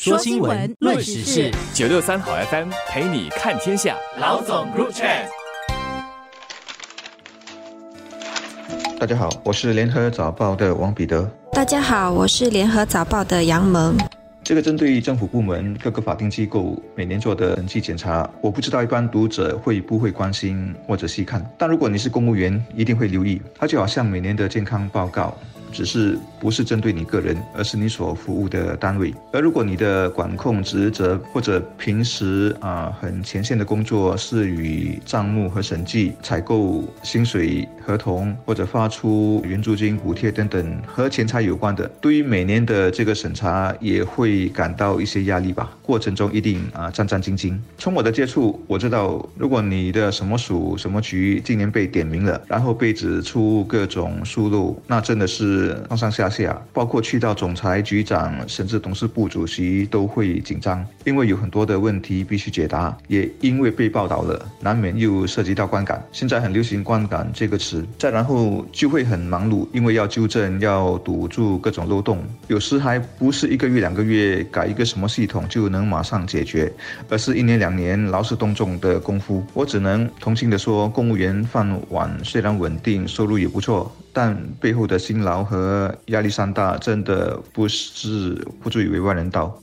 [0.00, 3.96] 说新闻，论时事，九六三好 FM 陪你看天下。
[4.20, 5.26] 老总 Group Chat。
[9.00, 11.28] 大家好，我是联合早报的王彼得。
[11.52, 13.96] 大家好，我是联合早报的杨萌。
[14.44, 21.44] 这个针对政府部门各个法定机构每年做的审计检查，我不知道一般读者会不会关心或者细看。
[21.58, 23.42] 但如果你是公务员，一定会留意。
[23.58, 25.36] 它就好像每年的健康报告。
[25.72, 29.14] 只是不是针对你个人，而是你所服务的单位。
[29.32, 45.70] 而如果你的管控职责或者平时啊很前线的工作是与账目和审计、采购、薪水合同或者发出援助金、补贴等等和钱财有关的，对于每年的这个审查也会感到一些压力吧。
[45.82, 47.58] 过程中一定啊战战兢兢。
[47.76, 55.57] 从我的接触，我知道，如果你的什么署、什么局今年被点名了，然后被指出各种疏漏，那真的是。
[55.88, 62.96] 上上下下，包括去到总裁、局长，甚至董事部主席都会紧张，因为有很多的问题必须解答。
[63.08, 66.04] 也因为被报道了，难免又涉及到观感。
[66.12, 67.84] 现在很流行“观感”这个词。
[67.98, 72.22] 再然后就会很忙碌，因为要纠正、要堵住各种漏洞。
[72.48, 76.72] 有时还不是一个月、两个月改一个什么系统就能马上解决，
[77.08, 79.44] 而是一年、两年劳师动众的功夫。
[79.54, 83.90] 我只能同情的说，公务员饭碗虽然稳定，收入也不错。
[84.18, 89.56] 但背后的辛劳和压力山大，真的不是不足以为外人道。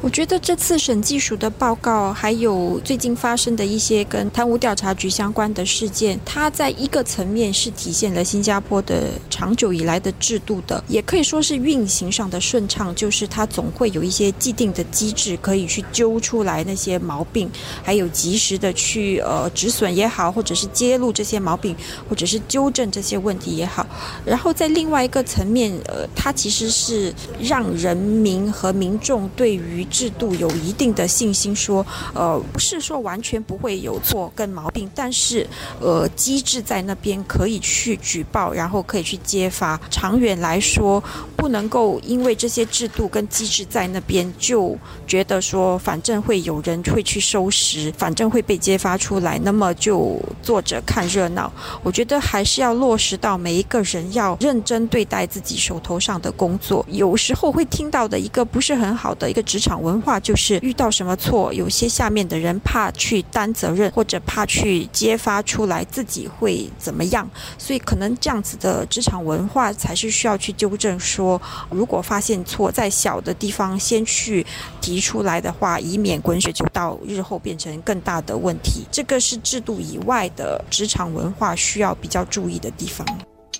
[0.00, 17.50] 我觉得这次审计署的报告，还有最近发生的一些跟贪污调查局相关的事件，它在一个层面是体现了新加坡的长久以来的制度的，也可以说是运行上的顺畅，就是它总会有一些既定的机制可以去揪出来那些毛病，
[17.82, 21.74] 还有及时的去呃止损也好，或者是揭露这些毛病，
[22.08, 23.84] 或者是纠正这些问题也好。
[24.24, 35.46] 然后在另外一个层面，呃，它其实是让人民和民众对于制度有一定的信心，说，呃，不是说完全不会有错跟毛病，但是，
[35.80, 39.80] 呃，机制在那边可以去举报，然后可以去揭发。
[39.90, 41.02] 长远来说，
[41.36, 44.76] 不能够因为这些制度跟机制在那边，就
[45.06, 51.50] 觉得说，反正会有人会去收拾，反正会被揭发出来，那么就坐着看热闹。
[51.82, 56.84] 我觉得还是要落实到每一个人要认真对待自己手头上的工作。
[56.90, 59.77] 有时候会听到的一个不是很好的一个职场。
[59.80, 70.98] 文化就是遇到什么错，有些下面的人怕去担责任，或者怕去揭发出来自己会怎么样，所以可能这样子的职场文化才是需要去纠正。
[70.98, 71.40] 说
[71.70, 74.44] 如果发现错在小的地方先去
[74.80, 78.84] 提出来的话，以免滚雪球到日后变成更大的问题。
[78.90, 83.06] 这个是制度以外的职场文化需要比较注意的地方。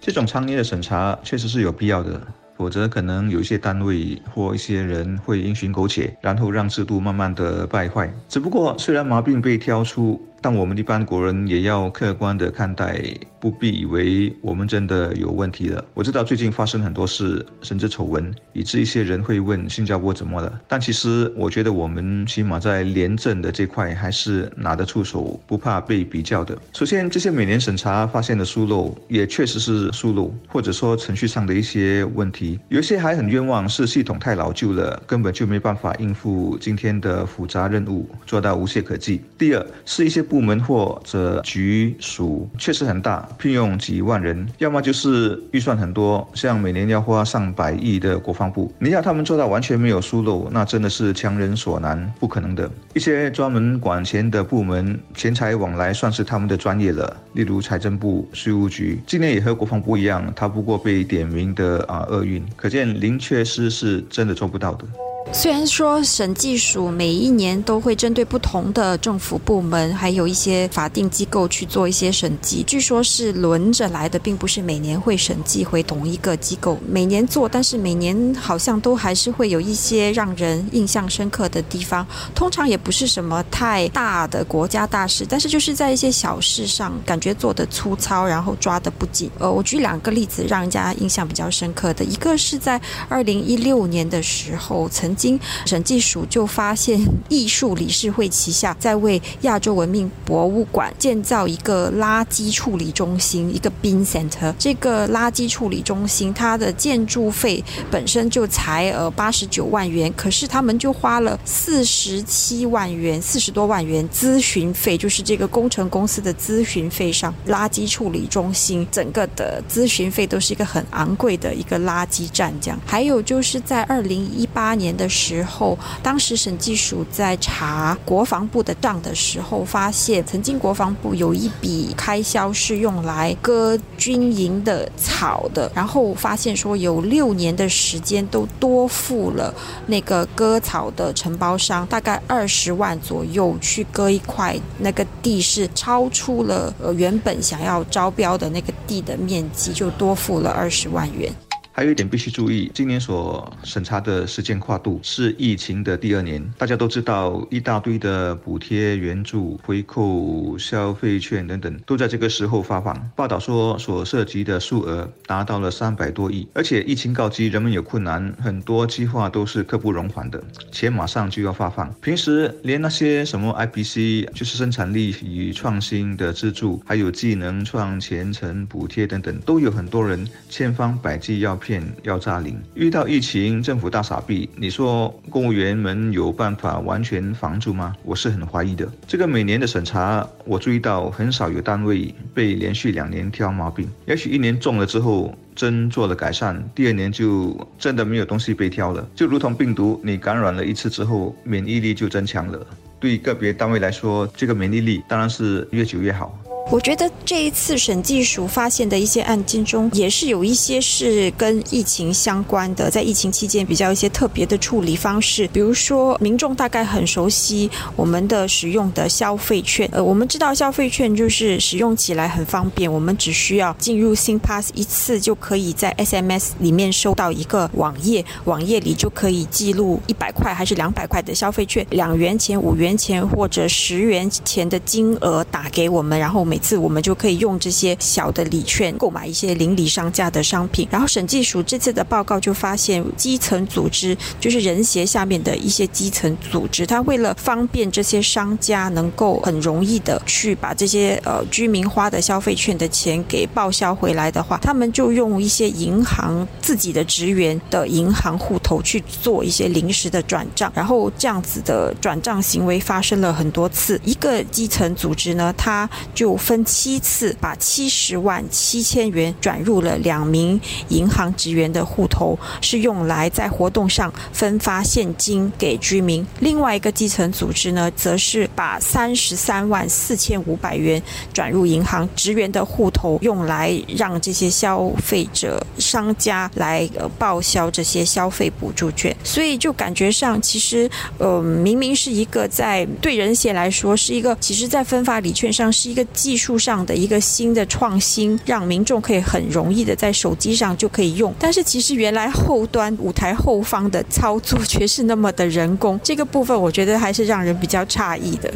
[0.00, 2.20] 这种常年的审查确实是有必要的。
[2.56, 8.12] 否则，可能有一些单位或一些人会因循苟且，然后让制度慢慢的败坏。
[8.28, 10.20] 只不过，虽然毛病被挑出。
[10.42, 13.00] 但我们一般国人也要客观的看待，
[13.38, 15.84] 不必以为我们真的有问题了。
[15.94, 20.60] 我知道最近发生很多事，甚至丑闻，以致一些人会问新加坡怎么了。
[20.66, 26.58] 但其实我觉得我们起码在廉政的这块还是拿得出手，不怕被比较的。
[26.72, 32.58] 首先，这些每年审查发现的疏漏，也确实是疏漏，或者说程序上的一些问题。
[32.68, 39.20] 有些还很冤枉，是系统太老旧了，根本就没办法应付今天的复杂任务，做到无懈可击。
[39.38, 40.20] 第二，是一些。
[40.32, 52.70] 部门或者局属确实很大，聘用几万人，要么就是预算很多，像每年要花上百亿的国防部，你要他们做到完全没有疏漏，那真的是强人所难，不可能的。
[52.94, 64.86] 一些专门管钱的部门，钱财往来算是他们的专业了，例如财政部、税务局，今年也和国防部一样，他不过被点名的啊厄运，可见零缺失是真的做不到的。
[65.30, 82.06] 虽然说审计署每一年都会针对不同的政府部门，还有一些法定机构去做一些审计，据说是轮着来的，并不是每年会审计回同一个机构每年做，但是每年好像都还是会有一些让人印象深刻的地方。
[82.34, 89.30] 通常也不是什么太大的国家大事，但是就是在一些小事上，感觉做的粗糙，然后抓的不紧。
[89.38, 104.52] 呃，我举两个例子，让人家印象比较深刻的一个是在二零一六年的时候，曾经审计署就发现，艺术理事会旗下在为亚洲文明博物馆建造一个垃圾处理中心，一个 bin center。
[104.58, 122.52] 这个垃圾处理中心，它的建筑费本身就才呃八十九万元，可是他们就花了四十七万元，四十多万元咨询费，就是这个工程公司的咨询费上，垃圾处理中心整个的咨询费都是一个很昂贵的一个垃圾站。
[122.60, 125.01] 这样，还有就是在二零一八年的。
[125.02, 139.52] 的时候，当时审计署在查国防部的账的时候，发现曾经国防部有一笔开销是用来割军营的草的，然后发现说有六年的时间都多付了
[139.86, 151.32] 那个割草的承包商大概二十万左右去割一块那个地，是超出了呃原本想要招标的那个地的面积，就多付了二十万元。
[151.74, 156.46] 还有一点必须注意，今年所审查的时间跨度是疫情的第二年。
[156.58, 162.94] 大家都知道，一大堆的补贴、援助、回扣、消费券等等，都在这个时候发放。
[163.16, 166.46] 报道说，所涉及的数额达到了三百多亿。
[166.52, 171.90] 而且疫情告急，人们有困难，很多计划都是刻不容缓的，钱马上就要发放。
[172.02, 181.58] 平时连那些什么 IPC，就是生产力与创新的资助，还有技能创前程补贴等等，都有很多人千方百计要。
[181.62, 187.94] 骗要诈领，遇到疫情，政府大傻逼，你说公务员们有办法完全防住吗？
[188.02, 188.86] 我是很怀疑的。
[189.06, 199.08] 这个每年的审查，我注意到很少有单位被连续两年挑毛病，也许一年中了之后真做了改善，第二年就真的没有东西被挑了。
[199.14, 202.66] 就如同病毒，你感染了一次之后，免疫力就增强了。
[202.98, 206.38] 对个别单位来说，这个免疫力当然是越久越好。
[206.70, 215.46] 我觉得这一次审计署发现的一些案件中，也是有一些是跟疫情相关的，在疫情期间比较一些特别的处理方式。
[215.48, 240.86] 比如说，民众大概很熟悉我们的使用的消费券，呃，我们知道消费券就是使用起来很方便，我们只需要进入新 pass 一次就可以在 SMS 里面收到一个网页，网页里就可以记录一百块还是两百块的消费券，两元钱、五元钱或者十元钱的金额打给我们，然后我们每次我们就可以用这些小的礼券购买一些邻里商家的商品。
[240.90, 264.00] 然后审计署这次的报告就发现，基层组织就是人协下面的一些基层组织，他为了方便这些商家能够很容易的去把这些呃居民花的消费券的钱给报销回来的话，他们就用一些银行自己的职员的银行户头去做一些临时的转账，然后这样子的转账行为发生了很多次。
[264.02, 270.58] 一个基层组织呢，他就分七次把七十万七千元转入了两名
[270.88, 276.26] 银行职员的户头，是用来在活动上分发现金给居民。
[276.40, 281.02] 另外一个基层组织呢，则是把三十三万四千五百元
[281.34, 289.14] 转入银行职员的户头，用来让这些消费者商家来报销这些消费补助券。
[289.24, 290.88] 所以就感觉上，其实
[291.18, 301.34] 呃明明是一个在对人协来说是一个，其实在分发礼券上是一个技术上的一个新的创新，让民众可以很容易的在手机上就可以用。
[301.40, 308.54] 但是其实原来后端舞台后方的操作却是那么的人工，这个部分我觉得还是让人比较诧异的。